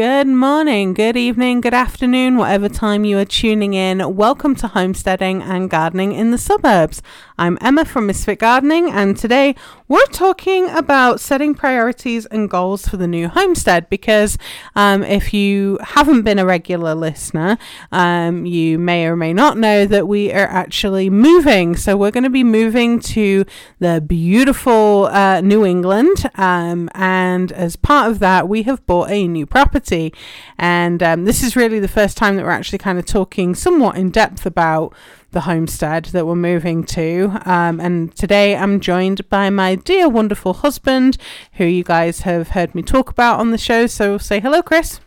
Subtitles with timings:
[0.00, 4.16] Good morning, good evening, good afternoon, whatever time you are tuning in.
[4.16, 7.02] Welcome to Homesteading and Gardening in the Suburbs.
[7.40, 9.54] I'm Emma from Misfit Gardening, and today
[9.88, 13.88] we're talking about setting priorities and goals for the new homestead.
[13.88, 14.36] Because
[14.76, 17.56] um, if you haven't been a regular listener,
[17.92, 21.76] um, you may or may not know that we are actually moving.
[21.76, 23.46] So we're going to be moving to
[23.78, 29.26] the beautiful uh, New England, um, and as part of that, we have bought a
[29.26, 30.12] new property.
[30.58, 33.96] And um, this is really the first time that we're actually kind of talking somewhat
[33.96, 34.94] in depth about
[35.32, 37.40] the homestead that we're moving to.
[37.44, 41.16] Um, and today I'm joined by my dear, wonderful husband,
[41.54, 43.86] who you guys have heard me talk about on the show.
[43.86, 45.00] So say hello, Chris.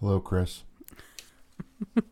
[0.00, 0.64] Hello, Chris.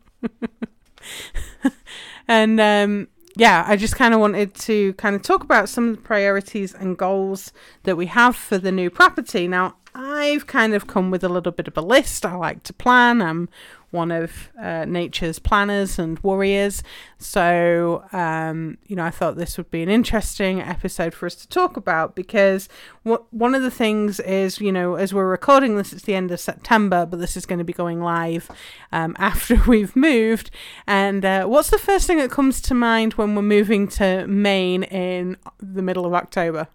[2.27, 5.95] and um, yeah, I just kind of wanted to kind of talk about some of
[5.95, 7.51] the priorities and goals
[7.83, 9.47] that we have for the new property.
[9.47, 12.25] Now, I've kind of come with a little bit of a list.
[12.25, 13.21] I like to plan.
[13.21, 13.49] I'm
[13.91, 16.81] one of uh, nature's planners and warriors.
[17.17, 21.47] So, um, you know, I thought this would be an interesting episode for us to
[21.47, 22.67] talk about because
[23.03, 26.31] what one of the things is, you know, as we're recording this, it's the end
[26.31, 28.49] of September, but this is going to be going live
[28.91, 30.51] um, after we've moved.
[30.87, 34.83] And uh, what's the first thing that comes to mind when we're moving to Maine
[34.83, 36.67] in the middle of October?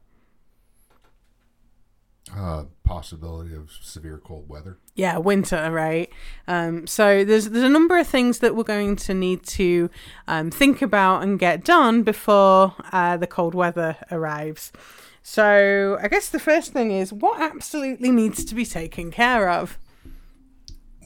[2.35, 4.79] Uh, possibility of severe cold weather.
[4.97, 6.11] Yeah, winter, right?
[6.49, 9.91] Um, so there's there's a number of things that we're going to need to
[10.27, 14.73] um, think about and get done before uh, the cold weather arrives.
[15.23, 19.79] So I guess the first thing is what absolutely needs to be taken care of.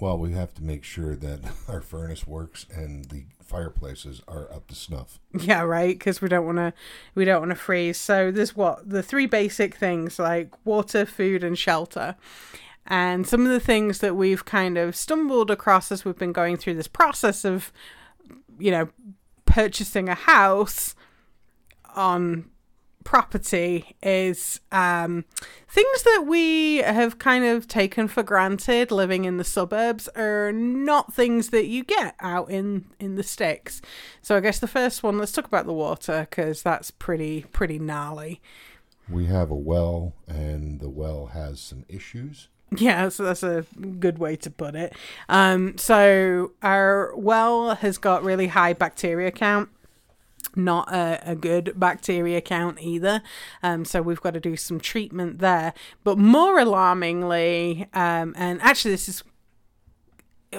[0.00, 4.68] Well, we have to make sure that our furnace works and the fireplaces are up
[4.68, 5.18] to snuff.
[5.38, 5.98] Yeah, right.
[5.98, 6.72] Because we don't want to,
[7.14, 7.98] we don't want to freeze.
[7.98, 12.14] So there's what the three basic things like water, food, and shelter.
[12.86, 16.56] And some of the things that we've kind of stumbled across as we've been going
[16.56, 17.72] through this process of,
[18.58, 18.88] you know,
[19.46, 20.94] purchasing a house
[21.96, 22.49] on
[23.04, 25.24] property is um,
[25.68, 31.12] things that we have kind of taken for granted living in the suburbs are not
[31.14, 33.80] things that you get out in in the sticks
[34.20, 37.78] so i guess the first one let's talk about the water because that's pretty pretty
[37.78, 38.40] gnarly
[39.08, 42.48] We have a well, and the well has some issues.
[42.76, 43.64] Yeah, so that's a
[43.98, 44.92] good way to put it.
[45.28, 49.68] Um, so our well has got really high bacteria count.
[50.56, 53.22] Not a, a good bacteria count either.
[53.62, 55.72] Um, so we've got to do some treatment there.
[56.02, 59.22] But more alarmingly, um, and actually, this is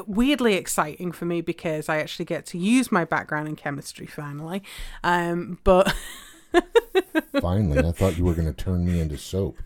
[0.08, 4.64] weirdly exciting for me because I actually get to use my background in chemistry finally.
[5.04, 5.94] Um, but
[7.42, 9.62] Finally, I thought you were going to turn me into soap.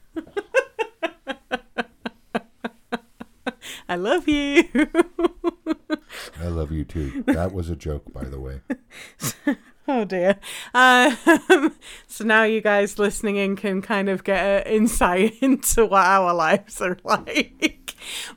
[3.89, 4.63] I love you.
[6.39, 7.23] I love you too.
[7.27, 8.61] That was a joke, by the way.
[9.87, 10.39] Oh dear.
[10.73, 11.15] Um,
[12.07, 16.33] so now you guys listening in can kind of get an insight into what our
[16.33, 17.84] lives are like.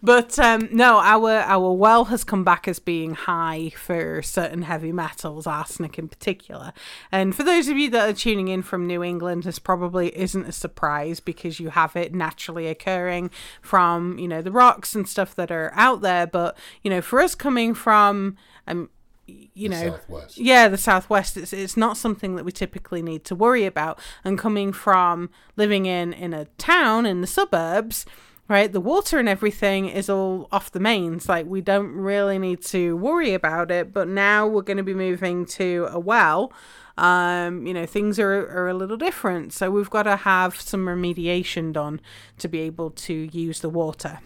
[0.03, 4.93] But um, no, our our well has come back as being high for certain heavy
[4.93, 6.73] metals, arsenic in particular.
[7.13, 10.45] And for those of you that are tuning in from New England, this probably isn't
[10.47, 13.31] a surprise because you have it naturally occurring
[13.63, 16.27] from you know the rocks and stuff that are out there.
[16.27, 18.37] But you know, for us coming from
[18.67, 18.91] um,
[19.27, 20.39] you The know Southwest.
[20.39, 24.39] yeah the southwest it's, it's not something that we typically need to worry about and
[24.39, 28.07] coming from living in in a town in the suburbs
[28.49, 32.63] right the water and everything is all off the mains like we don't really need
[32.63, 36.53] to worry about it but now we're going to be moving to a well
[36.99, 39.53] um, you know, things are, are a little different.
[39.53, 42.01] So we've got to have some remediation done
[42.39, 44.19] to be able to use the water.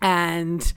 [0.00, 0.72] And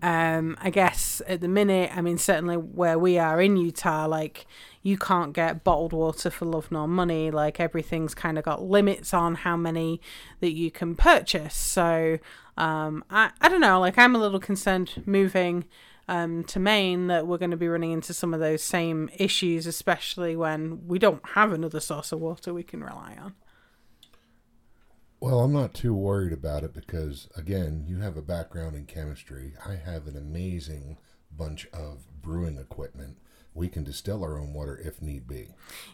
[0.00, 4.46] um, I guess at the minute, I mean, certainly where we are in Utah, like
[4.82, 7.30] you can't get bottled water for love nor money.
[7.30, 10.00] Like everything's kind of got limits on how many
[10.40, 11.54] that you can purchase.
[11.54, 12.18] So
[12.56, 15.64] um, I, I don't know, like I'm a little concerned moving
[16.08, 19.66] um, to Maine that we're going to be running into some of those same issues,
[19.66, 23.34] especially when we don't have another source of water we can rely on.
[25.20, 29.52] Well, I'm not too worried about it because, again, you have a background in chemistry.
[29.64, 30.96] I have an amazing
[31.30, 33.18] bunch of brewing equipment
[33.54, 35.48] we can distill our own water if need be.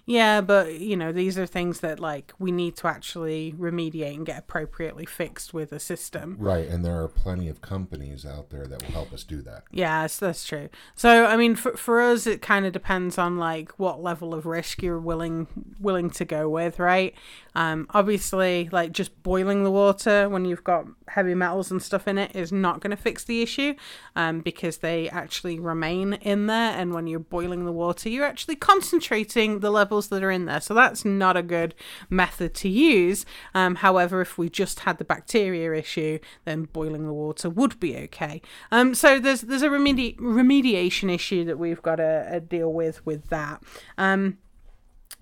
[0.05, 4.27] Yeah, but you know, these are things that like we need to actually remediate and
[4.27, 6.37] get appropriately fixed with a system.
[6.39, 9.65] Right, and there are plenty of companies out there that will help us do that.
[9.71, 10.69] Yes, that's true.
[10.95, 14.45] So, I mean, for, for us, it kind of depends on like what level of
[14.45, 15.47] risk you're willing
[15.81, 17.15] willing to go with, right?
[17.55, 22.19] Um, obviously, like just boiling the water when you've got heavy metals and stuff in
[22.19, 23.75] it is not going to fix the issue,
[24.15, 28.57] um, because they actually remain in there, and when you're boiling the water, you're actually
[28.57, 30.61] concentrating the levels that are in there.
[30.61, 31.75] So that's not a good
[32.11, 33.25] method to use.
[33.55, 37.97] Um, however, if we just had the bacteria issue, then boiling the water would be
[37.97, 38.43] okay.
[38.73, 43.05] Um, so there's there's a remedi- remediation issue that we've got to uh, deal with
[43.07, 43.63] with that.
[43.99, 44.39] Um,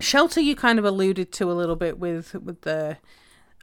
[0.00, 2.96] shelter you kind of alluded to a little bit with with the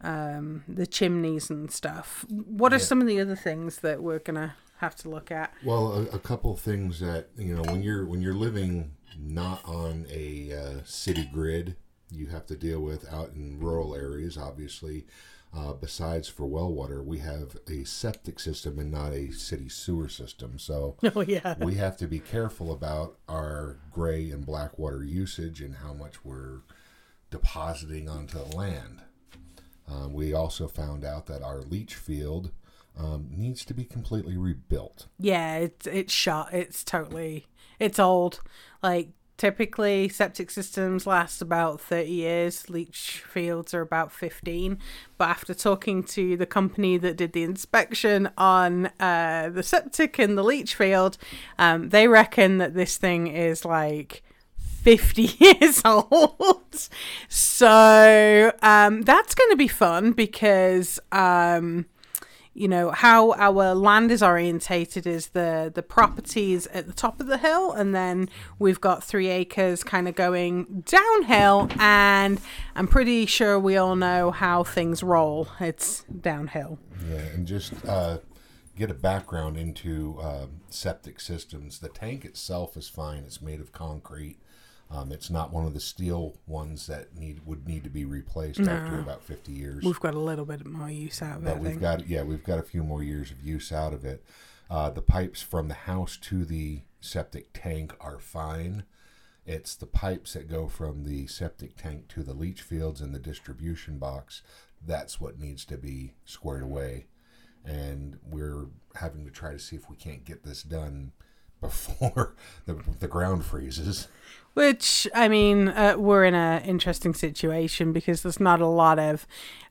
[0.03, 2.25] um, the chimneys and stuff.
[2.29, 2.83] What are Yeah.
[2.83, 5.53] some of the other things that we're gonna have to look at?
[5.63, 10.07] Well, a, a couple things that you know when you're when you're living not on
[10.11, 11.75] a uh, city grid,
[12.09, 14.37] you have to deal with out in rural areas.
[14.37, 15.05] Obviously,
[15.55, 20.09] uh, besides for well water, we have a septic system and not a city sewer
[20.09, 20.57] system.
[20.57, 25.61] So Oh yeah, we have to be careful about our gray and black water usage
[25.61, 26.61] and how much we're
[27.29, 29.01] depositing onto the land.
[29.87, 32.51] Um, we also found out that our leach field
[32.97, 35.07] um, needs to be completely rebuilt.
[35.19, 35.55] yeah.
[35.57, 36.53] It's it's shot.
[36.53, 37.47] It's totally
[37.79, 38.41] it's old.
[38.83, 42.69] Like typically, septic systems last about thirty years.
[42.69, 44.77] Leach fields are about fifteen.
[45.17, 50.37] But after talking to the company that did the inspection on uh, the septic and
[50.37, 51.17] the leach field,
[51.57, 54.21] um, they reckon that this thing is like
[54.57, 56.89] 50 years old.
[57.29, 60.99] So um, that's going to be fun because.
[61.11, 61.85] Um,
[62.53, 67.27] you know how our land is orientated is the the properties at the top of
[67.27, 68.27] the hill and then
[68.59, 72.41] we've got three acres kind of going downhill and
[72.75, 76.77] i'm pretty sure we all know how things roll it's downhill
[77.09, 78.17] Yeah, and just uh,
[78.75, 81.79] get a background into uh, septic systems.
[81.79, 83.23] The tank itself is fine.
[83.23, 84.37] It's made of concrete.
[84.93, 88.59] Um, it's not one of the steel ones that need would need to be replaced
[88.59, 89.83] after about fifty years.
[89.85, 92.43] we've got a little bit more use out of it but we've got yeah we've
[92.43, 94.23] got a few more years of use out of it.
[94.69, 98.83] Uh, the pipes from the house to the septic tank are fine.
[99.45, 103.19] It's the pipes that go from the septic tank to the leach fields and the
[103.19, 104.41] distribution box.
[104.85, 107.07] That's what needs to be squared away.
[107.65, 111.11] And we're having to try to see if we can't get this done
[111.61, 112.35] before
[112.65, 114.07] the, the ground freezes
[114.53, 119.25] Which I mean, uh, we're in an interesting situation because there's not a lot of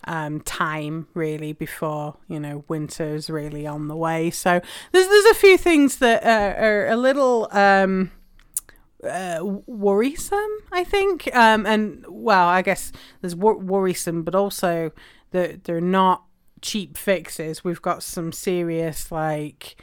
[0.05, 4.31] um, time really before you know winter's really on the way.
[4.31, 8.11] So there's there's a few things that uh, are a little um,
[9.05, 11.29] uh, worrisome, I think.
[11.35, 14.93] Um, and well, I guess there's wor- worrisome, but also
[15.33, 16.25] that they're not
[16.63, 17.65] cheap fixes.
[17.65, 19.77] We've got some serious like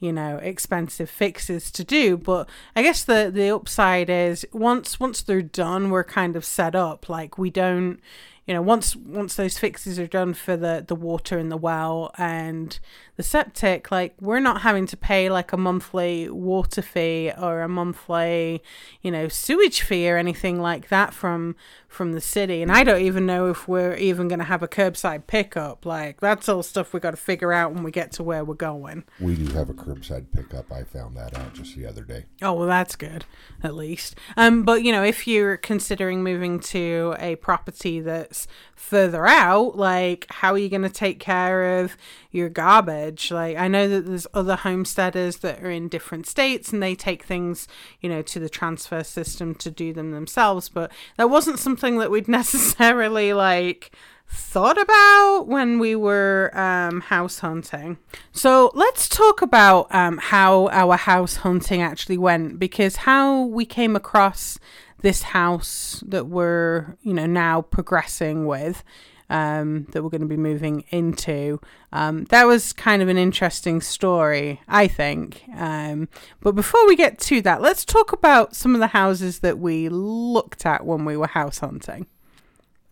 [0.00, 5.22] you know expensive fixes to do but i guess the the upside is once once
[5.22, 7.08] they're done we're kind of set up.
[7.08, 8.00] Like we don't
[8.46, 12.10] you know once once those fixes are done for the the water in the well
[12.16, 12.78] and
[13.18, 17.68] the septic like we're not having to pay like a monthly water fee or a
[17.68, 18.62] monthly
[19.02, 21.56] you know sewage fee or anything like that from
[21.88, 22.62] from the city.
[22.62, 25.86] And i don't even know if we're even going to have a curbside pickup.
[25.86, 28.54] Like that's all stuff we got to figure out when we get to where we're
[28.54, 29.04] going.
[29.18, 30.70] We do have a curbside pickup.
[30.70, 32.26] I found that out just the other day.
[32.42, 33.24] Oh well, that's good,
[33.62, 34.14] at least.
[34.36, 40.26] Um, but you know, if you're considering moving to a property that's further out, like
[40.30, 41.96] how are you going to take care of
[42.30, 43.07] your garbage?
[43.30, 47.24] Like I know that there's other homesteaders that are in different states and they take
[47.24, 47.68] things,
[48.00, 52.10] you know, to the transfer system to do them themselves, but that wasn't something that
[52.10, 53.92] we'd necessarily like
[54.30, 57.96] thought about when we were um, house hunting.
[58.30, 63.96] So let's talk about um, how our house hunting actually went because how we came
[63.96, 64.58] across
[65.00, 68.82] this house that we're you know now progressing with.
[69.30, 71.60] Um, that we're going to be moving into.
[71.92, 75.44] Um, that was kind of an interesting story, I think.
[75.54, 76.08] Um,
[76.40, 79.90] but before we get to that, let's talk about some of the houses that we
[79.90, 82.06] looked at when we were house hunting.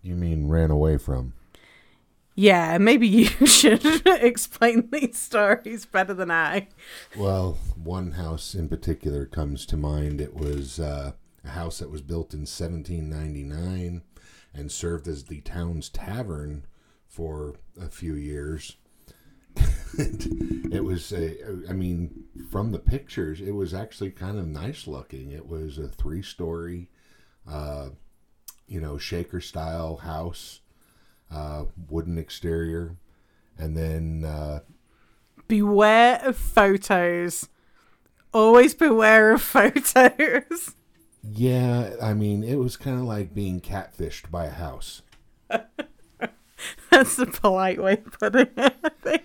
[0.02, 1.32] you mean ran away from
[2.34, 6.68] Yeah, maybe you should explain these stories better than I.
[7.16, 10.20] Well, one house in particular comes to mind.
[10.20, 11.12] It was uh,
[11.44, 14.02] a house that was built in 1799
[14.56, 16.66] and served as the town's tavern
[17.06, 18.76] for a few years.
[19.98, 25.32] it was a, I mean, from the pictures, it was actually kind of nice looking.
[25.32, 26.90] It was a three story,
[27.48, 27.90] uh,
[28.66, 30.60] you know, shaker style house,
[31.30, 32.96] uh, wooden exterior,
[33.58, 34.60] and then uh,
[35.48, 37.48] Beware of photos.
[38.34, 40.74] Always beware of photos.
[41.32, 45.02] yeah, I mean, it was kind of like being catfished by a house.
[46.90, 49.24] That's the polite way of putting it,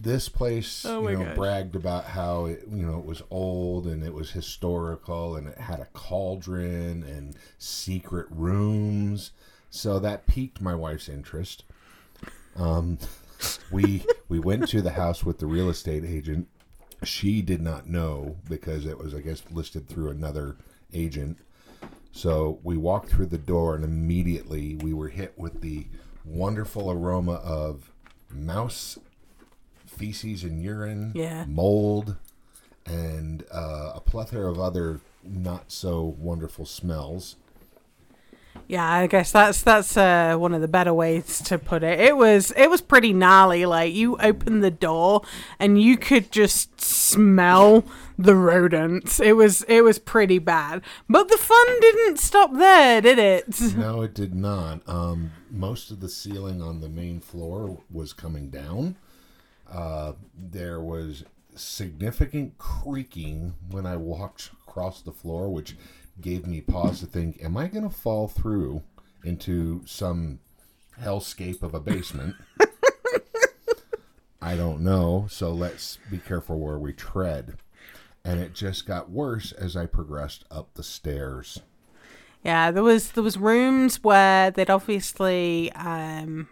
[0.00, 1.36] this place Oh you know gosh.
[1.36, 5.58] bragged about how it you know it was old and it was historical and it
[5.58, 9.30] had a cauldron and secret rooms
[9.70, 11.62] so that piqued my wife's interest
[12.56, 12.98] um
[13.70, 16.48] we we went to the house with the real estate agent
[17.04, 20.56] she did not know because it was i guess listed through another
[20.94, 21.38] agent
[22.12, 25.86] so we walked through the door and immediately we were hit with the
[26.24, 27.90] wonderful aroma of
[28.30, 28.98] mouse
[29.86, 31.44] feces and urine, Yeah.
[31.46, 32.16] mold,
[32.86, 37.36] and uh, a plethora of other not so wonderful smells.
[38.72, 42.00] Yeah, I guess that's that's uh, one of the better ways to put it.
[42.00, 43.66] It was it was pretty gnarly.
[43.66, 45.20] Like you open the door
[45.58, 47.84] and you could just smell
[48.18, 49.20] the rodents.
[49.20, 50.80] It was it was pretty bad.
[51.06, 53.44] But the fun didn't stop there, did it?
[53.76, 54.80] No, it did not.
[54.88, 58.96] Um, most of the ceiling on the main floor was coming down.
[59.70, 61.24] Uh, there was
[61.54, 65.76] significant creaking when I walked across the floor, which
[66.20, 68.82] gave me pause to think, am I going to fall through
[69.24, 70.40] into some
[71.00, 72.36] hellscape of a basement?
[74.40, 77.58] I don't know, so let's be careful where we tread.
[78.24, 81.60] And it just got worse as I progressed up the stairs.
[82.44, 86.48] Yeah, there was there was rooms where they'd obviously um,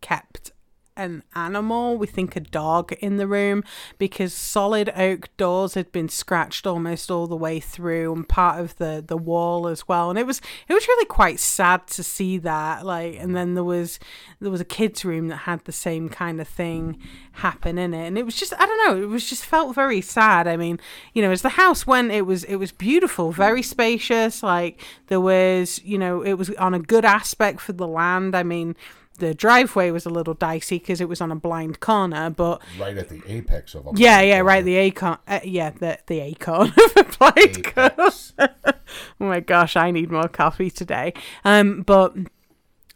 [0.00, 0.52] kept
[0.96, 3.64] an animal, we think a dog, in the room
[3.98, 8.76] because solid oak doors had been scratched almost all the way through and part of
[8.76, 10.10] the the wall as well.
[10.10, 12.86] And it was it was really quite sad to see that.
[12.86, 13.98] Like, and then there was
[14.40, 16.98] there was a kids' room that had the same kind of thing
[17.32, 20.00] happen in it, and it was just I don't know, it was just felt very
[20.00, 20.46] sad.
[20.46, 20.78] I mean,
[21.12, 24.42] you know, as the house went, it was it was beautiful, very spacious.
[24.42, 28.34] Like there was, you know, it was on a good aspect for the land.
[28.34, 28.76] I mean
[29.18, 32.96] the driveway was a little dicey because it was on a blind corner, but Right
[32.96, 34.64] at the apex of a yeah, yeah, right.
[34.64, 38.10] The acorn, uh, yeah, the the acorn of a blind corner.
[39.20, 41.14] Oh my gosh, I need more coffee today.
[41.44, 42.14] Um, but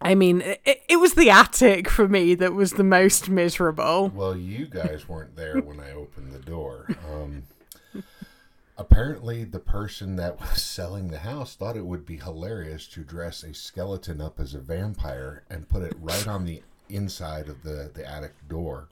[0.01, 4.11] I mean, it, it was the attic for me that was the most miserable.
[4.15, 6.87] Well, you guys weren't there when I opened the door.
[7.13, 7.43] Um,
[8.79, 13.43] apparently, the person that was selling the house thought it would be hilarious to dress
[13.43, 17.91] a skeleton up as a vampire and put it right on the inside of the,
[17.93, 18.89] the attic door.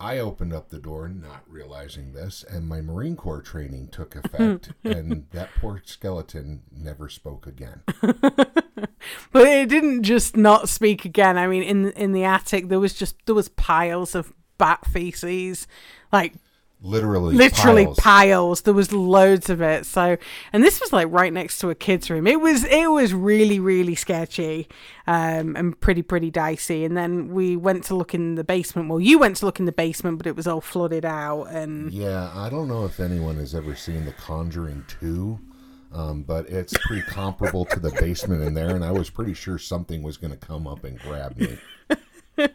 [0.00, 4.72] I opened up the door, not realizing this, and my Marine Corps training took effect,
[4.84, 7.82] and that poor skeleton never spoke again.
[9.32, 11.36] But it didn't just not speak again.
[11.36, 15.66] I mean, in in the attic there was just there was piles of bat feces,
[16.12, 16.34] like
[16.86, 17.98] Literally, literally piles.
[17.98, 18.60] piles.
[18.60, 19.86] There was loads of it.
[19.86, 20.18] So,
[20.52, 22.26] and this was like right next to a kid's room.
[22.26, 24.68] It was it was really really sketchy,
[25.06, 26.84] um, and pretty pretty dicey.
[26.84, 28.90] And then we went to look in the basement.
[28.90, 31.44] Well, you went to look in the basement, but it was all flooded out.
[31.44, 35.38] And Yeah, I don't know if anyone has ever seen The Conjuring 2,
[35.94, 39.56] um, but it's pretty comparable to the basement in there, and I was pretty sure
[39.56, 41.56] something was going to come up and grab me.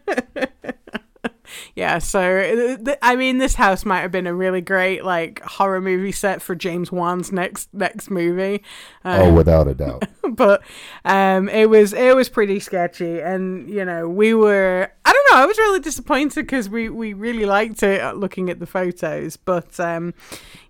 [1.76, 5.42] yeah, so th- th- I mean, this house might have been a really great like
[5.42, 8.64] horror movie set for James Wan's next next movie.
[9.06, 10.04] Uh, Oh, without a doubt.
[10.32, 10.62] but
[11.06, 15.42] um it was it was pretty sketchy and you know we were i don't know
[15.42, 19.36] i was really disappointed because we we really liked it uh, looking at the photos
[19.38, 20.14] but um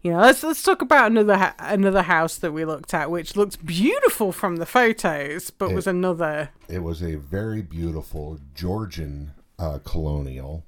[0.02, 3.36] you know let's let's talk about another ha- another house that we looked at which
[3.36, 9.80] looked beautiful from the photos but was another It was a very beautiful Georgian uh,
[9.84, 10.64] colonial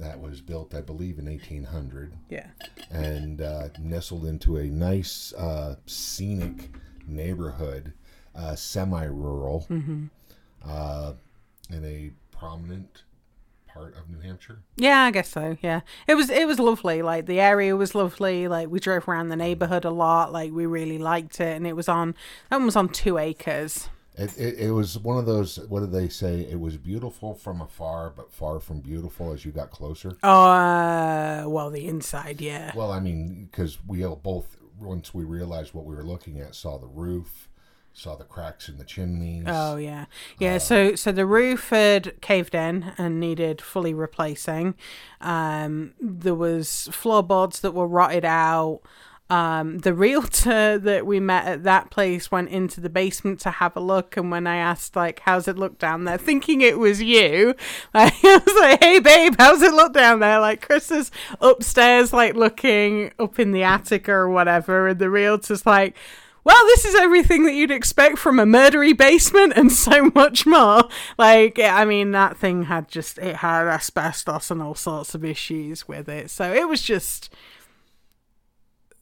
[0.00, 2.46] that was built, I believe, in 1800 yeah.
[2.90, 6.70] And uh, nestled into a nice, uh, scenic
[7.06, 7.92] neighborhood,
[8.34, 9.66] uh, semi rural,
[10.66, 11.12] uh,
[11.70, 13.02] in a prominent
[13.72, 14.58] part of New Hampshire.
[14.76, 15.82] yeah i guess so yeah.
[16.08, 19.36] It was it was lovely like the area was lovely like we drove around the
[19.36, 22.16] neighborhood a lot like we really liked it and it was on
[22.48, 25.92] that one was on two acres It, it, it was one of those, what did
[25.92, 26.40] they say?
[26.40, 30.16] It was beautiful from afar, but far from beautiful as you got closer.
[30.22, 35.74] uh well the inside yeah Well, I mean, because we all both, once we realized
[35.74, 37.48] what we were looking at, saw the roof,
[37.92, 39.44] saw the cracks in the chimneys.
[39.46, 40.06] Oh yeah,
[40.38, 40.58] yeah.
[40.58, 44.74] so so the roof had caved in and needed fully replacing.
[45.20, 48.80] Um, there was floorboards that were rotted out.
[49.30, 53.76] Um, the realtor that we met at that place went into the basement to have
[53.76, 57.00] a look, and when I asked like, "How's it look down there?" thinking it was
[57.00, 57.54] you,
[57.94, 61.10] I was like, "Hey babe, how's it look down there?" Like Chris is
[61.40, 65.96] upstairs, like looking up in the attic or whatever, and the realtor's like
[66.42, 70.88] well, this is everything that you'd expect from a murdery basement and so much more.
[71.18, 75.86] Like, I mean, that thing had just, it had asbestos and all sorts of issues
[75.86, 76.30] with it.
[76.30, 77.30] So it was just,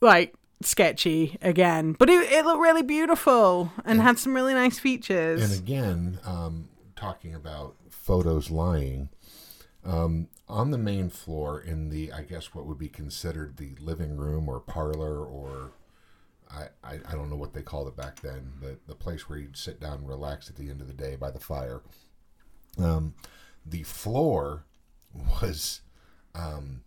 [0.01, 1.93] like, sketchy again.
[1.97, 5.41] But it, it looked really beautiful and had some really nice features.
[5.41, 9.09] And again, um, talking about photos lying,
[9.85, 14.17] um, on the main floor in the, I guess what would be considered the living
[14.17, 15.71] room or parlor or
[16.51, 19.37] I, I, I don't know what they called it back then, but the place where
[19.37, 21.81] you'd sit down and relax at the end of the day by the fire.
[22.77, 23.13] Um,
[23.65, 24.63] the floor
[25.13, 25.81] was
[26.33, 26.81] um,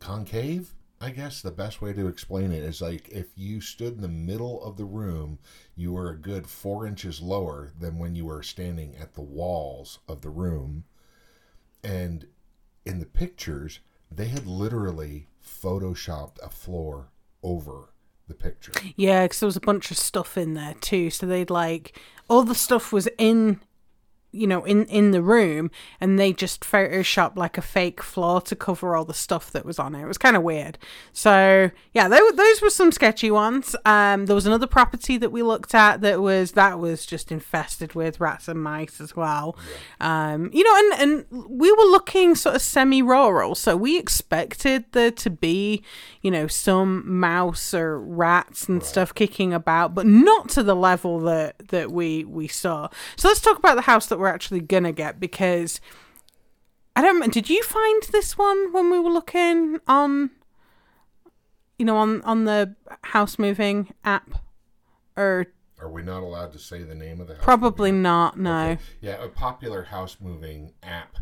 [0.00, 0.72] concave.
[1.00, 4.08] I guess the best way to explain it is like if you stood in the
[4.08, 5.38] middle of the room,
[5.74, 9.98] you were a good four inches lower than when you were standing at the walls
[10.08, 10.84] of the room.
[11.84, 12.26] And
[12.86, 17.10] in the pictures, they had literally photoshopped a floor
[17.42, 17.90] over
[18.28, 18.72] the picture.
[18.96, 21.10] Yeah, because there was a bunch of stuff in there too.
[21.10, 21.98] So they'd like
[22.28, 23.60] all the stuff was in,
[24.36, 28.54] you know, in in the room, and they just photoshopped like a fake floor to
[28.54, 30.02] cover all the stuff that was on it.
[30.02, 30.78] It was kind of weird.
[31.12, 33.74] So yeah, they, those were some sketchy ones.
[33.84, 37.94] Um, there was another property that we looked at that was that was just infested
[37.94, 39.56] with rats and mice as well.
[40.00, 45.10] Um, you know, and and we were looking sort of semi-rural, so we expected there
[45.10, 45.82] to be,
[46.22, 51.20] you know, some mouse or rats and stuff kicking about, but not to the level
[51.20, 52.88] that that we we saw.
[53.16, 55.80] So let's talk about the house that we're actually gonna get because
[56.96, 57.32] I don't.
[57.32, 60.30] Did you find this one when we were looking on,
[61.78, 64.30] you know, on on the house moving app,
[65.14, 65.46] or
[65.78, 67.44] are we not allowed to say the name of the house?
[67.44, 68.02] Probably moving?
[68.02, 68.38] not.
[68.38, 68.70] No.
[68.70, 68.82] Okay.
[69.02, 71.18] Yeah, a popular house moving app.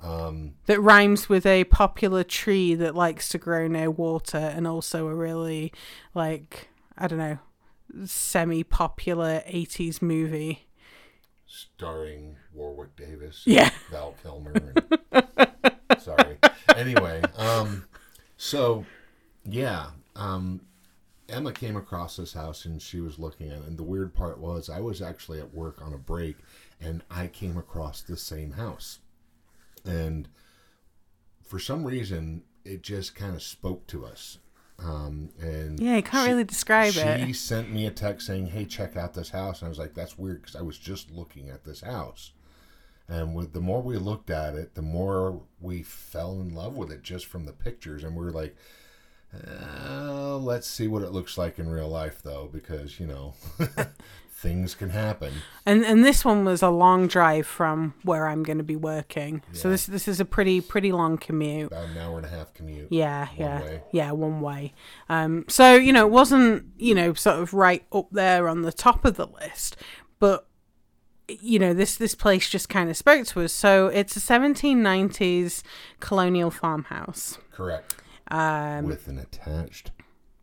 [0.00, 5.08] Um, that rhymes with a popular tree that likes to grow near water, and also
[5.08, 5.72] a really
[6.14, 7.38] like I don't know,
[8.04, 10.67] semi popular '80s movie
[11.48, 14.52] starring Warwick Davis, yeah, Val Kilmer.
[15.10, 15.26] And,
[15.98, 16.36] sorry.
[16.76, 17.86] Anyway, um,
[18.36, 18.84] so
[19.44, 20.60] yeah, um,
[21.28, 23.66] Emma came across this house and she was looking at it.
[23.66, 26.36] And the weird part was, I was actually at work on a break,
[26.80, 29.00] and I came across the same house,
[29.84, 30.28] and
[31.42, 34.38] for some reason, it just kind of spoke to us.
[34.80, 37.26] Um, and yeah, you can't she, really describe she it.
[37.26, 39.94] She sent me a text saying, "Hey, check out this house." And I was like,
[39.94, 42.32] "That's weird," because I was just looking at this house.
[43.08, 46.92] And with the more we looked at it, the more we fell in love with
[46.92, 48.04] it just from the pictures.
[48.04, 48.54] And we were like,
[49.34, 53.34] uh, let's see what it looks like in real life, though, because you know,
[54.38, 55.32] things can happen.
[55.66, 59.42] And and this one was a long drive from where I'm going to be working.
[59.52, 59.60] Yeah.
[59.60, 61.72] So this this is a pretty pretty long commute.
[61.72, 62.88] About an hour and a half commute.
[62.90, 63.82] Yeah, yeah, way.
[63.92, 64.74] yeah, one way.
[65.08, 68.72] Um, so you know, it wasn't you know sort of right up there on the
[68.72, 69.76] top of the list,
[70.20, 70.46] but
[71.28, 75.62] you know this this place just kind of spoke to us so it's a 1790s
[76.00, 77.96] colonial farmhouse correct
[78.30, 79.90] um, with an attached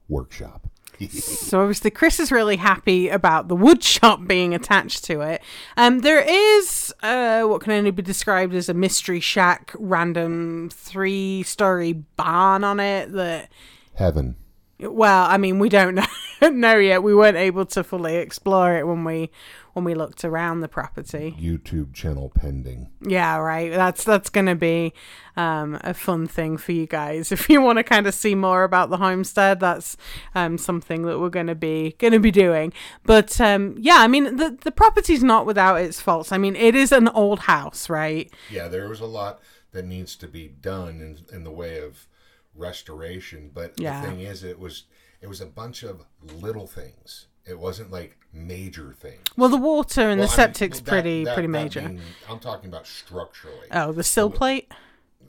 [0.08, 0.68] workshop
[1.10, 5.42] so obviously chris is really happy about the wood shop being attached to it.
[5.78, 11.44] Um, there is uh, what can only be described as a mystery shack random three
[11.44, 13.50] story barn on it that
[13.96, 14.36] heaven
[14.80, 16.06] well i mean we don't know,
[16.50, 19.30] know yet we weren't able to fully explore it when we
[19.76, 21.36] when we looked around the property.
[21.38, 22.92] YouTube channel pending.
[23.02, 23.70] Yeah, right.
[23.70, 24.94] That's that's going to be
[25.36, 28.64] um, a fun thing for you guys if you want to kind of see more
[28.64, 29.60] about the homestead.
[29.60, 29.98] That's
[30.34, 32.72] um, something that we're going to be going to be doing.
[33.04, 36.32] But um, yeah, I mean the the property's not without its faults.
[36.32, 38.32] I mean it is an old house, right?
[38.50, 39.42] Yeah, there was a lot
[39.74, 42.08] that needs to be done in in the way of
[42.56, 43.52] restoration.
[43.54, 44.02] But yeah.
[44.02, 44.84] the thing is, it was
[45.22, 49.22] it was a bunch of little things it wasn't like major things.
[49.38, 51.82] Well, the water and well, the septic's mean, that, pretty that, pretty that major.
[51.82, 53.68] Mean, I'm talking about structurally.
[53.72, 54.72] Oh, the sill plate.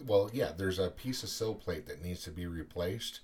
[0.06, 3.20] Well, yeah, there's a piece of sill plate that needs to be replaced,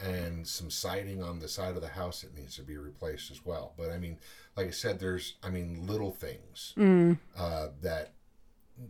[0.00, 3.44] and some siding on the side of the house that needs to be replaced as
[3.44, 3.74] well.
[3.76, 4.18] But I mean,
[4.56, 7.18] like I said, there's I mean little things mm.
[7.36, 8.12] uh, that,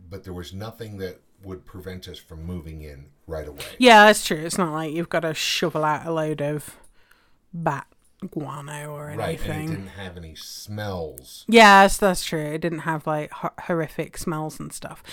[0.09, 3.63] but there was nothing that would prevent us from moving in right away.
[3.77, 4.37] Yeah, that's true.
[4.37, 6.77] It's not like you've got to shovel out a load of
[7.53, 7.87] bat
[8.31, 9.19] guano or anything.
[9.19, 11.45] Right, and it didn't have any smells.
[11.47, 12.39] Yes, that's true.
[12.39, 15.03] It didn't have like ho- horrific smells and stuff.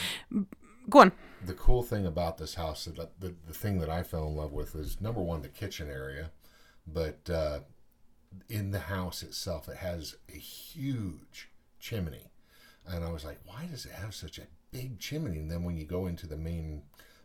[0.89, 1.13] Go on.
[1.45, 4.53] The cool thing about this house, the, the, the thing that I fell in love
[4.53, 6.31] with is number one, the kitchen area,
[6.87, 7.61] but uh,
[8.49, 12.31] in the house itself, it has a huge chimney.
[12.87, 15.39] And I was like, why does it have such a big chimney?
[15.39, 16.83] And then when you go into the main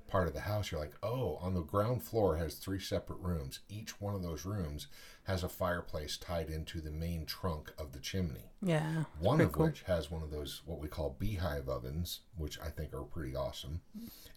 [0.07, 3.59] part of the house, you're like, oh, on the ground floor has three separate rooms.
[3.69, 4.87] Each one of those rooms
[5.25, 8.51] has a fireplace tied into the main trunk of the chimney.
[8.61, 9.05] Yeah.
[9.19, 9.65] One of cool.
[9.65, 13.35] which has one of those what we call beehive ovens, which I think are pretty
[13.35, 13.81] awesome,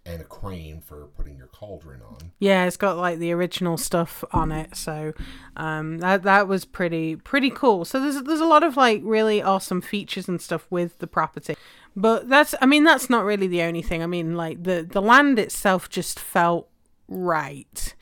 [0.07, 2.33] and a crane for putting your cauldron on.
[2.39, 5.13] Yeah, it's got like the original stuff on it, so
[5.57, 7.85] um, that that was pretty pretty cool.
[7.85, 11.55] So there's there's a lot of like really awesome features and stuff with the property,
[11.95, 14.03] but that's I mean that's not really the only thing.
[14.03, 16.69] I mean like the the land itself just felt
[17.09, 17.95] right.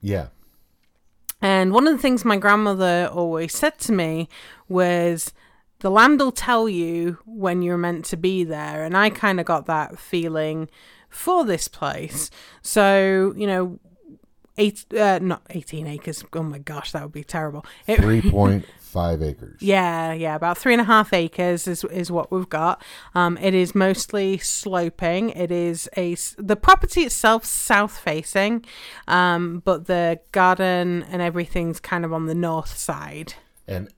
[0.00, 0.28] Yeah,
[1.40, 4.28] And one of the things my grandmother always said to me
[4.68, 5.32] was,
[5.80, 8.84] the land will tell you when you're meant to be there.
[8.84, 10.68] And I kind of got that feeling
[11.08, 12.30] for this place.
[12.62, 13.78] So, you know,
[14.56, 16.24] eight, uh, not 18 acres.
[16.32, 17.64] Oh my gosh, that would be terrible.
[17.86, 19.60] It, three point five acres.
[19.60, 22.82] yeah, yeah, about three and a half acres is is what we've got.
[23.14, 25.30] Um, it is mostly sloping.
[25.30, 28.64] It is a the property itself south facing,
[29.06, 33.34] um, but the garden and everything's kind of on the north side.
[33.66, 33.88] And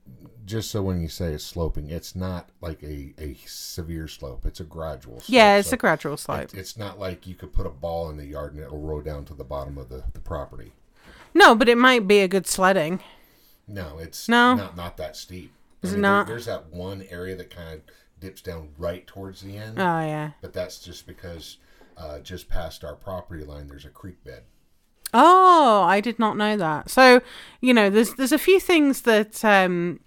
[0.44, 4.44] just so when you say it's sloping, it's not like a, a severe slope.
[4.44, 5.20] It's a gradual.
[5.20, 5.28] Slope.
[5.28, 6.40] Yeah, it's So a gradual slope.
[6.40, 9.00] it- It's not like you could put a ball in the yard and it'll roll
[9.00, 10.72] down to the bottom of the, the property.
[11.34, 12.98] No, but it might be a good sledding.
[13.70, 14.54] No, it's No?
[14.54, 15.52] not not that steep.
[15.82, 16.26] Is it there- not?
[16.26, 17.80] there's that one area that kind of
[18.18, 19.78] dips down right towards the end.
[19.78, 20.32] Oh yeah.
[20.42, 21.56] but that's just because
[21.96, 24.42] uh, just past our property line there's a creek bed.
[25.12, 26.88] Oh, I did not know that.
[26.90, 27.20] So,
[27.60, 30.00] you know, there's there's a few things that um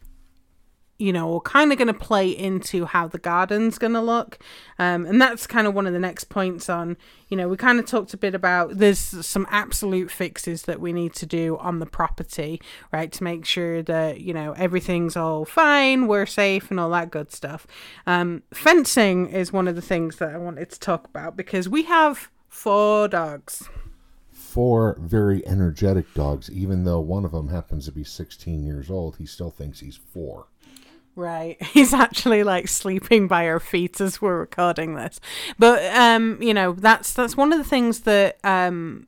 [1.04, 4.40] you know, are kind of going to play into how the garden's going to look.
[4.80, 6.96] Um, and that's kind of one of the next points on,
[7.28, 10.94] you know, we kind of talked a bit about there's some absolute fixes that we
[10.94, 12.62] need to do on the property,
[12.94, 17.12] right, to make sure that, you know, everything's all fine, we're safe, and all that
[17.12, 17.68] good stuff.
[18.08, 21.84] Um, fencing is one of the things that I wanted to talk about because we
[21.84, 23.68] have four dogs.
[24.32, 29.18] Four very energetic dogs, even though one of them happens to be 16 years old,
[29.18, 30.48] he still thinks he's four.
[31.16, 31.62] Right.
[31.74, 35.20] He's actually like sleeping by our feet as we're recording this.
[35.60, 39.08] But um, you know, that's that's one of the things that um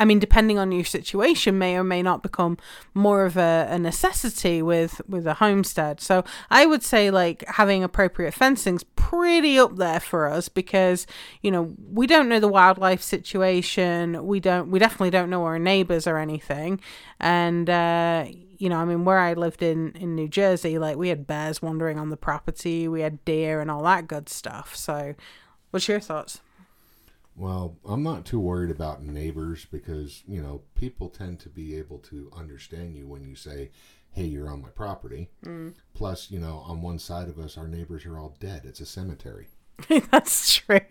[0.00, 2.56] I mean, depending on your situation, may or may not become
[2.94, 6.00] more of a, a necessity with with a homestead.
[6.00, 11.06] So I would say like having appropriate fencing's pretty up there for us because
[11.42, 14.26] you know we don't know the wildlife situation.
[14.26, 14.70] We don't.
[14.70, 16.80] We definitely don't know our neighbors or anything.
[17.20, 18.24] And uh,
[18.60, 21.62] you know, I mean, where I lived in in New Jersey, like we had bears
[21.62, 24.76] wandering on the property, we had deer and all that good stuff.
[24.76, 25.14] So,
[25.70, 26.40] what's your thoughts?
[27.34, 31.98] Well, I'm not too worried about neighbors because, you know, people tend to be able
[32.00, 33.70] to understand you when you say,
[34.10, 35.30] hey, you're on my property.
[35.46, 35.72] Mm.
[35.94, 38.62] Plus, you know, on one side of us, our neighbors are all dead.
[38.66, 39.48] It's a cemetery.
[40.10, 40.80] That's true.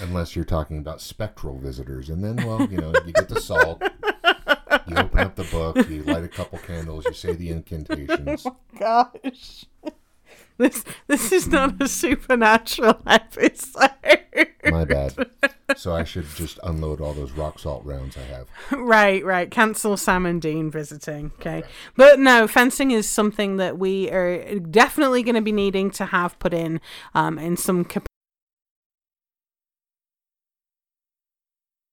[0.00, 2.08] Unless you're talking about spectral visitors.
[2.08, 3.82] And then, well, you know, you get the salt,
[4.90, 8.46] you open up the book, you light a couple candles, you say the incantations.
[8.50, 9.66] Oh gosh.
[10.58, 13.90] This this is not a supernatural episode.
[14.64, 15.14] My bad.
[15.76, 18.48] So I should just unload all those rock salt rounds I have.
[18.72, 19.48] right, right.
[19.48, 21.30] Cancel Sam and Dean visiting.
[21.38, 21.62] Okay.
[21.94, 26.36] But no, fencing is something that we are definitely going to be needing to have
[26.40, 26.80] put in
[27.14, 28.06] um, in some capacity.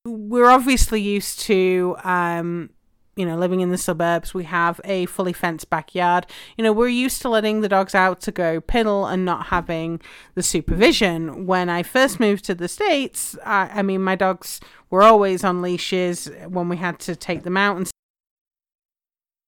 [0.05, 2.71] We're obviously used to, um,
[3.17, 4.33] you know, living in the suburbs.
[4.33, 6.27] We have a fully fenced backyard.
[6.57, 9.99] You know, we're used to letting the dogs out to go piddle and not having
[10.35, 11.45] the supervision.
[11.45, 15.61] When I first moved to the States, I, I mean, my dogs were always on
[15.61, 17.91] leashes when we had to take them out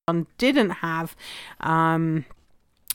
[0.07, 1.15] and didn't have
[1.59, 2.25] um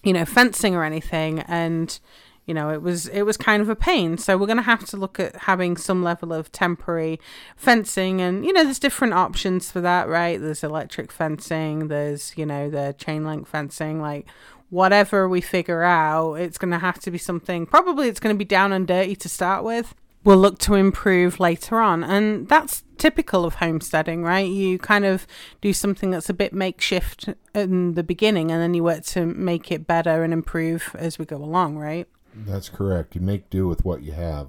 [0.02, 2.00] you know fencing or anything and
[2.46, 4.84] you know it was it was kind of a pain so we're going to have
[4.84, 7.18] to look at having some level of temporary
[7.56, 12.46] fencing and you know there's different options for that right there's electric fencing there's you
[12.46, 14.26] know the chain link fencing like
[14.70, 18.38] whatever we figure out it's going to have to be something probably it's going to
[18.38, 22.02] be down and dirty to start with we'll look to improve later on.
[22.02, 24.48] And that's typical of homesteading, right?
[24.48, 25.26] You kind of
[25.60, 29.70] do something that's a bit makeshift in the beginning and then you work to make
[29.70, 32.08] it better and improve as we go along, right?
[32.34, 33.14] That's correct.
[33.14, 34.48] You make do with what you have.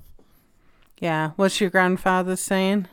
[0.99, 1.31] Yeah.
[1.35, 2.87] What's your grandfather saying?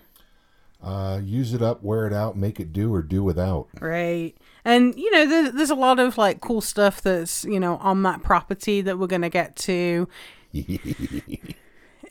[0.83, 3.69] Uh, use it up, wear it out, make it do or do without.
[3.81, 4.37] Right.
[4.65, 8.03] And, you know, there, there's a lot of like cool stuff that's, you know, on
[8.03, 10.09] that property that we're going to get to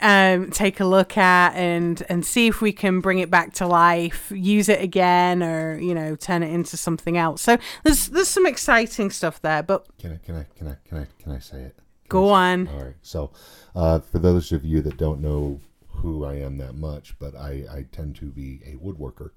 [0.01, 3.67] um, take a look at and, and see if we can bring it back to
[3.67, 7.41] life, use it again, or, you know, turn it into something else.
[7.41, 10.17] So there's, there's some exciting stuff there, but Can I?
[10.25, 10.45] Can I?
[10.57, 10.77] Can I?
[10.87, 11.07] Can I?
[11.21, 11.77] Can I say it?
[12.11, 12.67] Go on.
[12.67, 12.95] All right.
[13.01, 13.31] So,
[13.75, 17.65] uh, for those of you that don't know who I am that much, but I,
[17.71, 19.31] I tend to be a woodworker,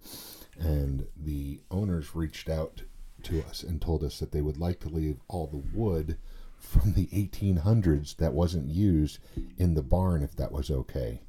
[0.59, 2.83] and the owners reached out
[3.25, 6.19] to us and told us that they would like to leave all the wood
[6.59, 9.19] from the 1800s that wasn't used
[9.57, 11.21] in the barn if that was okay.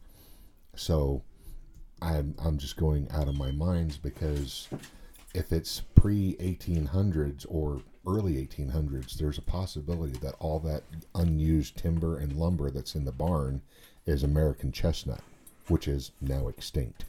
[0.76, 1.22] So,
[2.02, 4.68] I'm I'm just going out of my minds because
[5.34, 12.18] if it's pre 1800s or early 1800s, there's a possibility that all that unused timber
[12.18, 13.62] and lumber that's in the barn
[14.06, 15.22] is American chestnut,
[15.68, 17.06] which is now extinct.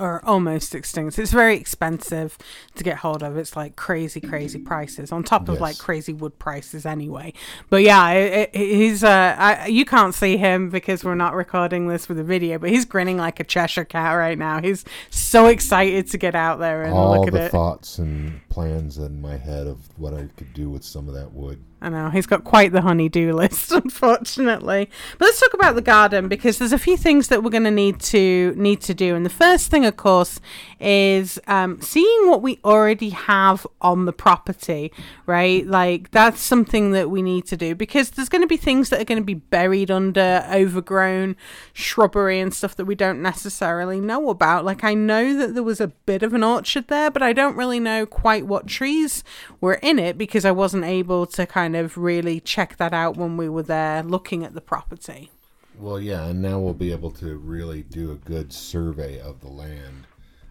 [0.00, 1.18] Or almost extinct.
[1.18, 2.38] It's very expensive
[2.76, 3.36] to get hold of.
[3.36, 5.60] It's like crazy, crazy prices on top of Yes.
[5.60, 7.32] like crazy wood prices anyway.
[7.68, 11.88] But yeah, it, it, he's uh, I, you can't see him because we're not recording
[11.88, 14.60] this with a video, but he's grinning like a Cheshire cat right now.
[14.60, 17.50] He's so excited to get out there and all look at the it.
[17.50, 21.32] thoughts and plans in my head of what I could do with some of that
[21.32, 21.62] wood.
[21.80, 24.90] I know he's got quite the honey-do list, unfortunately.
[25.18, 27.70] But let's talk about the garden because there's a few things that we're going to
[27.70, 29.14] need to need to do.
[29.14, 30.40] And the first thing, of course,
[30.80, 34.92] is um, seeing what we already have on the property.
[35.26, 38.88] Right, like that's something that we need to do because there's going to be things
[38.90, 41.36] that are going to be buried under overgrown
[41.72, 44.64] shrubbery and stuff that we don't necessarily know about.
[44.64, 47.56] Like I know that there was a bit of an orchard there, but I don't
[47.56, 49.22] really know quite what trees
[49.60, 53.36] were in it because I wasn't able to kind of really check that out when
[53.36, 55.30] we were there looking at the property.
[55.78, 59.48] Well, yeah, and now we'll be able to really do a good survey of the
[59.48, 60.06] land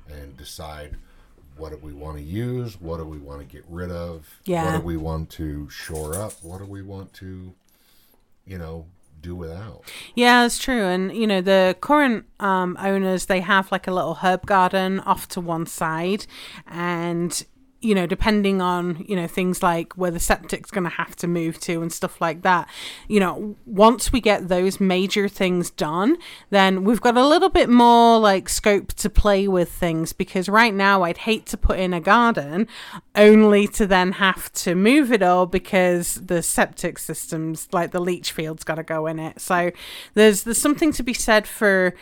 [0.09, 0.95] and decide
[1.57, 4.65] what do we want to use, what do we want to get rid of, Yeah.
[4.71, 7.53] what do we want to shore up, what do we want to,
[8.45, 8.85] you know,
[9.19, 9.81] do without.
[10.15, 10.83] Yeah, it's true.
[10.85, 15.27] And you know, the current um, owners they have like a little herb garden off
[15.29, 16.27] to one side,
[16.67, 17.43] and
[17.87, 21.25] you know, depending on you know things like where the septic's going to have to
[21.25, 22.67] move to and stuff like that.
[23.07, 26.17] You know, once we get those major things done,
[26.49, 30.11] then we've got a little bit more like scope to play with things.
[30.11, 32.67] Because right now, I'd hate to put in a garden
[33.15, 38.33] only to then have to move it all because the septic systems, like the leach
[38.33, 39.39] field's got to go in it.
[39.39, 39.71] So
[40.13, 41.95] there's there's something to be said for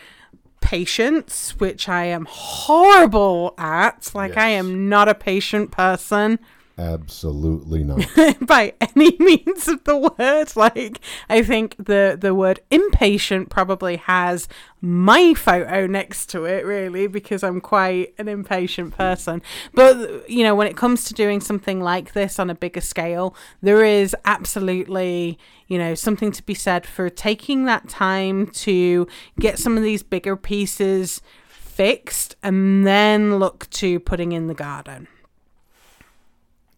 [0.66, 4.10] patience, which I am horrible at.
[4.14, 6.40] Like I am not a patient person
[6.78, 8.06] Absolutely not.
[8.46, 10.54] by any means of the word.
[10.56, 14.46] Like I think the the word impatient probably has
[14.82, 18.96] my photo next to it, really, because I'm quite an impatient hmm.
[18.96, 19.42] person.
[19.72, 23.34] But you know, when it comes to doing something like this on a bigger scale,
[23.62, 29.08] there is absolutely you know something to be said for taking that time to
[29.40, 35.08] get some of these bigger pieces fixed and then look to putting in the garden.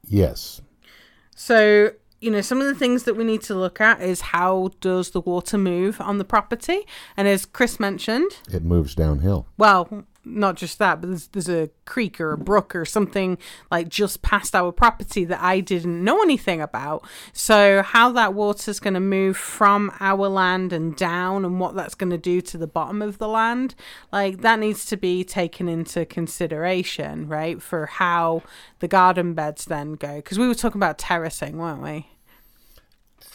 [0.08, 0.60] Yes.
[1.34, 4.70] So, you know, some of the things that we need to look at is how
[4.80, 6.80] does the water move on the property?
[7.16, 9.46] And as Chris mentioned, It moves downhill.
[9.56, 13.38] well, not just that, but there's, there's a creek or a brook or something
[13.70, 17.06] like just past our property that I didn't know anything about.
[17.32, 21.94] So, how that water's going to move from our land and down and what that's
[21.94, 23.74] going to do to the bottom of the land,
[24.12, 27.60] like that needs to be taken into consideration, right?
[27.62, 28.42] For how
[28.80, 30.16] the garden beds then go.
[30.16, 32.08] Because we were talking about terracing, weren't we?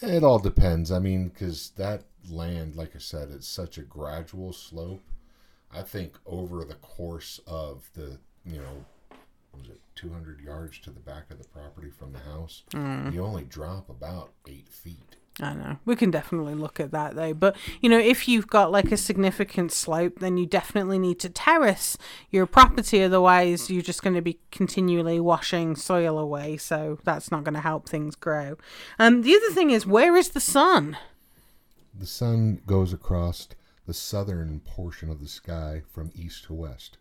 [0.02, 0.92] It all depends.
[0.92, 5.04] I mean, because that land, like I said, it's such a gradual slope.
[5.76, 8.86] I think over the course of the, you know,
[9.56, 13.44] was it 200 yards to the back of the property from the house, you only
[13.44, 15.16] drop about eight feet.
[15.40, 15.78] I know.
[15.84, 17.34] We can definitely look at that though.
[17.34, 21.30] But, you know, if you've got like a significant slope, then you definitely need to
[21.30, 21.98] terrace
[22.30, 23.02] your property.
[23.02, 26.58] Otherwise, you're just going to be continually washing soil away.
[26.58, 28.58] So that's not going to help things grow.
[29.00, 30.98] Um, the other thing is, where is the sun?
[31.98, 33.48] The sun goes across
[33.86, 36.98] the southern portion of the sky from east to west.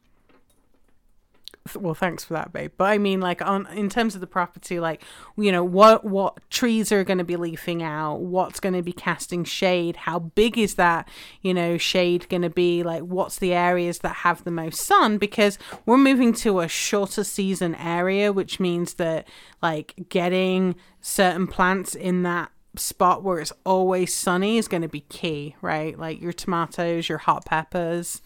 [1.77, 2.73] Well, thanks for that, babe.
[2.77, 5.03] But I mean, like on in terms of the property, like
[5.37, 8.17] you know, what what trees are going to be leafing out?
[8.17, 9.95] What's going to be casting shade?
[9.95, 11.09] How big is that?
[11.41, 12.83] You know, shade going to be?
[12.83, 15.19] Like, what's the areas that have the most sun?
[15.19, 19.29] Because we're moving to a shorter season area, which means that
[19.63, 25.01] like getting certain plants in that spot where it's always sunny is going to be
[25.01, 25.99] key, right?
[25.99, 28.23] Like your tomatoes, your hot peppers.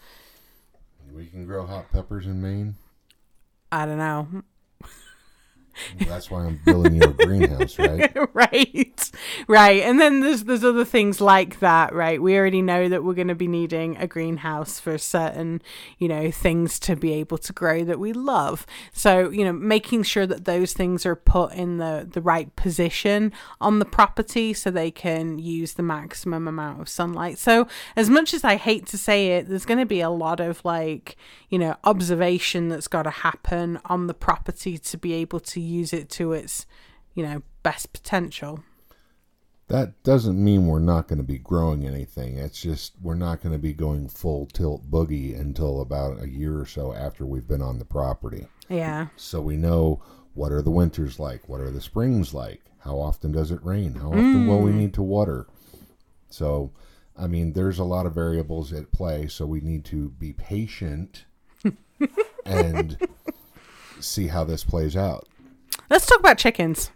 [1.13, 2.75] we can grow hot peppers in Maine.
[3.71, 4.43] I don't know.
[5.99, 8.15] Well, that's why I'm building you a greenhouse, right?
[8.33, 9.11] right.
[9.47, 9.83] Right.
[9.83, 12.21] And then there's there's other things like that right?
[12.21, 15.61] We already know that we're going to be needing a greenhouse for certain
[15.97, 18.65] you know things to be able to grow that we love.
[18.93, 23.31] So you know making sure that those things are put in the the right position
[23.59, 27.37] on the property so they can use the maximum amount of sunlight.
[27.37, 30.39] So as much as i hate to say it there's going to be a lot
[30.39, 31.15] of like
[31.49, 35.93] you know observation that's got to happen on the property to be able to use
[35.93, 36.65] it to its
[37.13, 38.63] you know best potential
[39.67, 42.37] That doesn't mean we're not going to be growing anything.
[42.37, 46.57] It's just we're not going to be going full tilt boogie until about a year
[46.59, 48.47] or so after we've been on the property.
[48.69, 50.01] yeah So we know
[50.33, 53.95] what are the winters like, what are the springs like, how often does it rain,
[53.95, 54.75] how often will we mm.
[54.75, 55.47] need to water.
[56.29, 56.71] So,
[57.17, 61.25] I mean, there's a lot of variables at play, so we need to be patient
[62.45, 62.97] and
[63.99, 65.27] see how this plays out.
[65.89, 66.91] Let's talk about chickens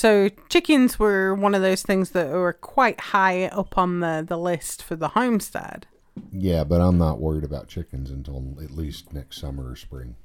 [0.00, 4.38] So chickens were one of those things that were quite high up on the, the
[4.38, 5.86] list for the homestead.
[6.32, 10.16] Yeah, but I'm not worried about chickens until at least next summer or spring.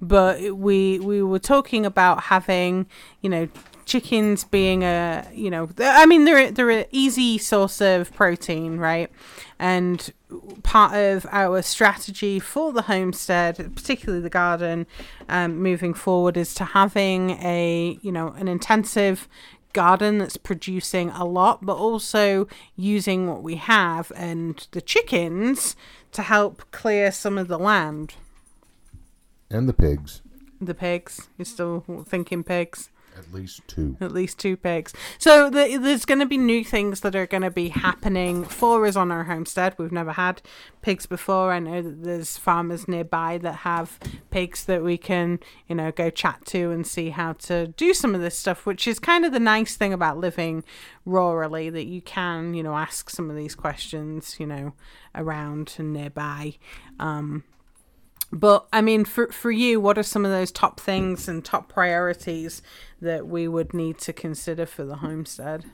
[0.00, 2.86] But we we were talking about having,
[3.20, 3.48] you know,
[3.90, 9.10] chickens being a, you know, I mean they're they're an easy source of protein, right?
[9.58, 10.12] And
[10.62, 14.86] part of our strategy for the homestead, particularly the garden,
[15.28, 19.28] um, moving forward, is to having a, you know, an intensive
[19.72, 25.74] garden that's producing a lot, but also using what we have and the chickens
[26.12, 28.14] to help clear some of the land.
[29.50, 30.22] And the pigs,
[30.60, 31.28] The pigs.
[31.36, 32.88] You're still thinking pigs.
[33.18, 33.96] At least two.
[34.00, 34.92] At least two pigs.
[35.18, 38.86] So the, there's going to be new things that are going to be happening for
[38.86, 39.74] us on our homestead.
[39.78, 40.42] We've never had
[40.82, 41.52] pigs before.
[41.52, 43.98] I know that there's farmers nearby that have
[44.30, 48.14] pigs that we can, you know, go chat to and see how to do some
[48.14, 50.64] of this stuff, which is kind of the nice thing about living
[51.06, 54.72] rurally that you can, you know, ask some of these questions, you know,
[55.14, 56.54] around and nearby.
[56.98, 57.44] Um,
[58.32, 61.68] but I mean, for for you, what are some of those top things and top
[61.68, 62.62] priorities
[63.00, 65.64] that we would need to consider for the homestead?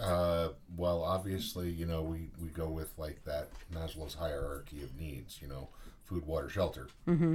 [0.00, 5.40] Uh, well, obviously, you know, we, we go with like that Maslow's hierarchy of needs,
[5.42, 5.68] you know,
[6.04, 6.88] food, water, shelter,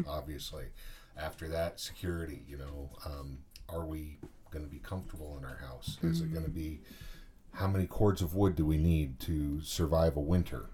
[0.08, 0.66] obviously.
[1.18, 4.18] After that, security, you know, um, are we
[4.50, 5.98] going to be comfortable in our house?
[6.04, 6.80] Is it going to be,
[7.54, 10.70] how many cords of wood do we need to survive a winter?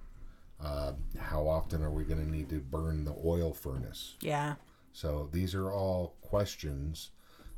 [0.63, 4.15] Uh, how often are we going to need to burn the oil furnace?
[4.21, 4.55] Yeah,
[4.91, 7.11] So these are all questions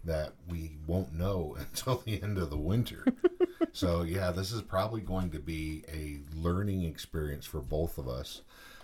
[0.04, 3.06] that we won't know until the end of the winter.
[3.74, 8.42] so yeah, this is probably going to be a learning experience for both of us.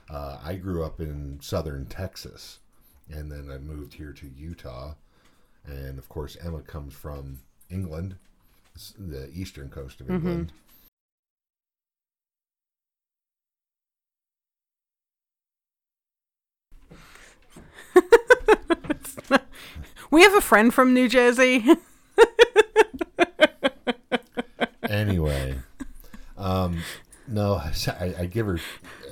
[0.09, 2.59] Uh, I grew up in southern Texas,
[3.09, 4.93] and then I moved here to Utah,
[5.65, 8.15] and of course Emma comes from England,
[8.97, 10.53] the eastern coast of England.
[20.11, 21.65] we have a friend from New Jersey.
[24.89, 25.55] anyway,
[26.37, 26.81] um,
[27.27, 27.55] no,
[27.99, 28.59] I, I give her,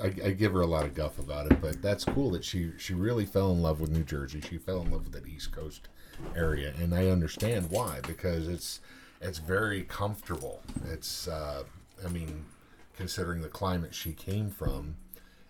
[0.02, 2.72] I, I give her a lot of guff about it, but that's cool that she
[2.78, 4.40] she really fell in love with New Jersey.
[4.40, 5.88] She fell in love with that East Coast
[6.34, 8.80] area, and I understand why because it's
[9.20, 10.62] it's very comfortable.
[10.90, 11.64] It's, uh,
[12.04, 12.44] I mean,
[12.96, 14.96] considering the climate she came from,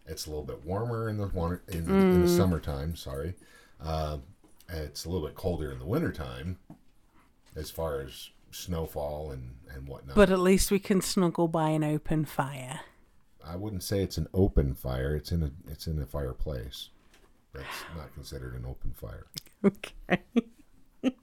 [0.06, 2.94] it's a little bit warmer in the in, in the summertime.
[2.96, 3.34] Sorry,
[3.82, 4.18] uh,
[4.68, 6.58] it's a little bit colder in the wintertime,
[7.54, 10.16] as far as snowfall and and whatnot.
[10.16, 12.80] but at least we can snuggle by an open fire.
[13.44, 15.14] I wouldn't say it's an open fire.
[15.14, 16.90] It's in a it's in a fireplace.
[17.52, 19.26] That's not considered an open fire.
[19.64, 20.22] Okay.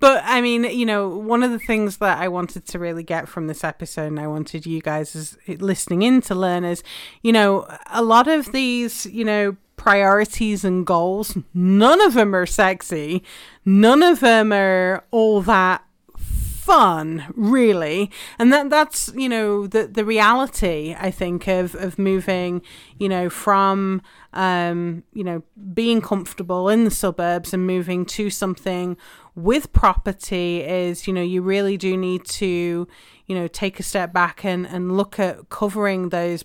[0.00, 3.28] but I mean, you know, one of the things that I wanted to really get
[3.28, 6.82] from this episode, and I wanted you guys as listening in to learn is,
[7.22, 12.46] you know, a lot of these, you know, priorities and goals, none of them are
[12.46, 13.24] sexy.
[13.64, 15.84] None of them are all that
[16.16, 22.62] fun really and that that's you know the the reality i think of of moving
[23.00, 24.00] you know from
[24.32, 25.42] um you know
[25.74, 28.96] being comfortable in the suburbs and moving to something
[29.34, 32.86] with property is you know you really do need to
[33.26, 36.44] you know take a step back and and look at covering those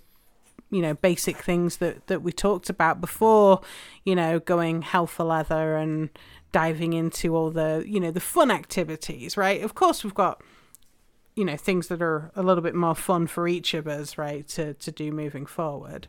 [0.70, 3.62] you know basic things that that we talked about before
[4.04, 6.10] you know going hell for leather and
[6.52, 10.42] diving into all the you know the fun activities right of course we've got
[11.38, 14.46] you know things that are a little bit more fun for each of us, right?
[14.50, 16.08] To to do moving forward.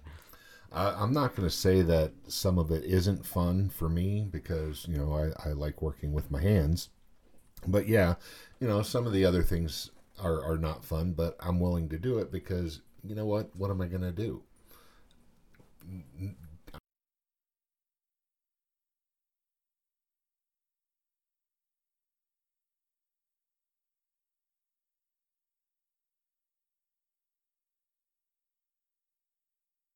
[0.72, 4.86] Uh, I'm not going to say that some of it isn't fun for me because
[4.88, 6.88] you know I, I like working with my hands,
[7.66, 8.14] but yeah,
[8.58, 11.98] you know some of the other things are are not fun, but I'm willing to
[11.98, 13.54] do it because you know what?
[13.54, 14.42] What am I going to do?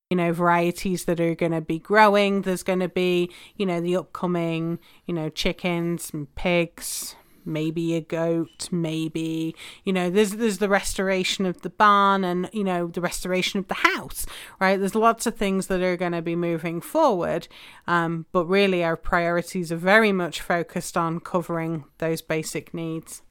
[0.09, 2.43] You know varieties that are going to be growing.
[2.43, 7.15] There's going to be you know the upcoming you know chickens and pigs
[7.45, 12.63] maybe a goat maybe you know there's there's the restoration of the barn and you
[12.63, 14.25] know the restoration of the house
[14.59, 14.79] right?
[14.79, 17.47] There's lots of things that are going to be moving forward
[17.87, 23.21] um, but really our priorities are very much focused on covering those basic needs.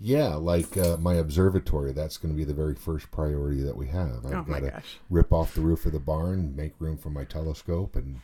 [0.00, 3.88] Yeah, like uh, my observatory, that's going to be the very first priority that we
[3.88, 4.24] have.
[4.24, 7.24] I've Oh got to rip off the roof of the barn, make room for my
[7.24, 8.20] telescope, and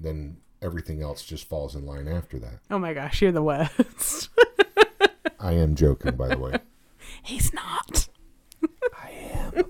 [0.00, 2.60] then everything else just falls in line after that.
[2.70, 4.30] oh my gosh you're the worst
[5.38, 6.58] I am joking, by the way.
[7.22, 8.08] he's not
[9.00, 9.64] I am.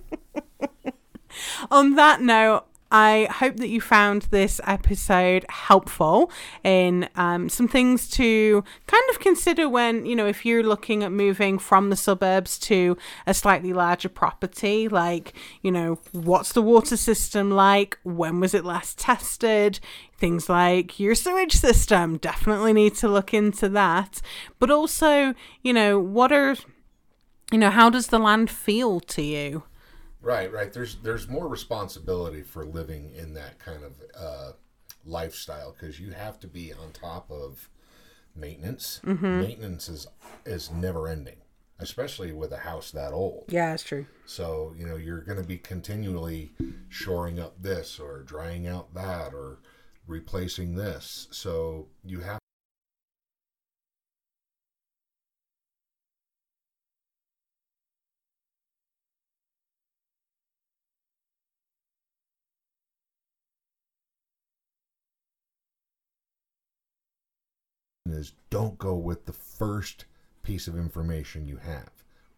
[1.70, 6.30] on that note, I hope that you found this episode helpful
[6.62, 11.11] in um, some things to kind of consider when, you know, if you're looking at
[11.11, 15.32] moving from the suburbs to a slightly larger property, like,
[15.62, 17.99] you know, what's the water system like?
[18.05, 19.80] When was it last tested?
[20.16, 24.22] Things like your sewage system, definitely need to look into that.
[24.61, 26.55] But also, you know, what are,
[27.51, 29.64] you know, how does the land feel to you?
[30.27, 30.72] Right, right.
[30.72, 34.53] There's there's more responsibility for living in that kind of uh,
[35.05, 37.70] lifestyle because you have to be on top of
[38.35, 39.01] maintenance.
[39.39, 40.09] Maintenance is
[40.45, 41.37] is never ending,
[41.79, 43.45] especially with a house that old.
[43.47, 44.07] Yeah, it's true.
[44.24, 46.55] So you know you're going to be continually
[46.89, 49.61] shoring up this or drying out that or
[50.09, 51.29] replacing this.
[51.31, 52.41] So you have.
[68.27, 70.07] Is don't go with the first
[70.43, 71.91] piece of information you have.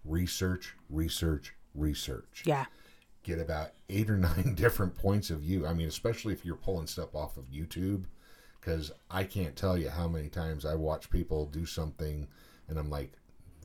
[0.04, 2.42] Research, research, research.
[2.44, 2.66] Yeah.
[3.22, 5.66] Get about eight or nine different points of view.
[5.66, 8.04] I mean, especially if you're pulling stuff off of YouTube,
[8.60, 12.26] because I can't tell you how many times I watch people do something
[12.68, 13.12] and I'm like,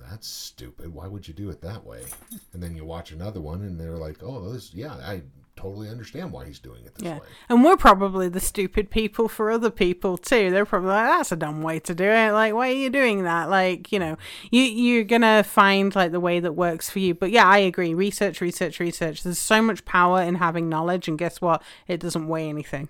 [0.10, 0.94] that's stupid.
[0.94, 2.04] Why would you do it that way?
[2.52, 5.22] And then you watch another one and they're like, oh, this, yeah, I
[5.56, 7.16] totally understand why he's doing it this Yeah.
[7.20, 7.26] way.
[7.48, 10.50] And we're probably the stupid people for other people too.
[10.52, 12.32] They're probably like, that's a dumb way to do it.
[12.32, 13.50] Like, why are you doing that?
[13.50, 14.18] Like, you know,
[14.52, 17.14] you, you're going to find like the way that works for you.
[17.14, 17.94] But yeah, I agree.
[17.94, 19.24] Research, research, research.
[19.24, 21.08] There's so much power in having knowledge.
[21.08, 21.62] And guess what?
[21.88, 22.90] It doesn't weigh anything.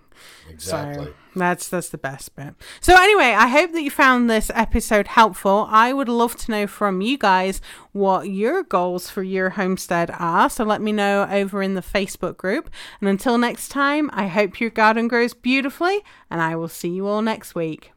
[0.49, 1.05] Exactly.
[1.05, 2.55] So that's that's the best bit.
[2.81, 5.67] So anyway, I hope that you found this episode helpful.
[5.69, 7.61] I would love to know from you guys
[7.91, 10.49] what your goals for your homestead are.
[10.49, 12.69] So let me know over in the Facebook group.
[12.99, 17.07] And until next time, I hope your garden grows beautifully and I will see you
[17.07, 17.92] all next week.